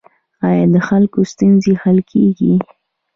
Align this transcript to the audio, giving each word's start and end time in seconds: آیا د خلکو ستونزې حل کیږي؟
آیا 0.47 0.65
د 0.73 0.75
خلکو 0.87 1.19
ستونزې 1.31 1.73
حل 1.81 1.97
کیږي؟ 2.11 2.53